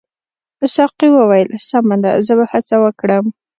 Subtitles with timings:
[0.75, 3.25] ساقي وویل سمه ده زه به هڅه وکړم.